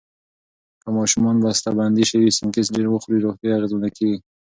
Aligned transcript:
که 0.81 0.89
ماشومان 0.97 1.35
بستهبندي 1.43 2.03
شوي 2.09 2.31
سنکس 2.37 2.67
ډیر 2.75 2.87
وخوري، 2.89 3.19
روغتیا 3.25 3.47
یې 3.51 3.55
اغېزمنه 3.57 3.89
کېږي. 3.97 4.19